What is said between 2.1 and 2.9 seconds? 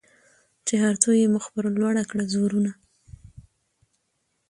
زورونه